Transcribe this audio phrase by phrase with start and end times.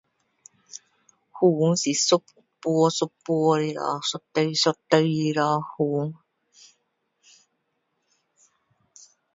[1.43, 1.93] 云是一
[2.59, 4.55] 朵一朵的咯一堆一
[4.87, 5.73] 堆的咯的咯
[6.07, 6.13] 云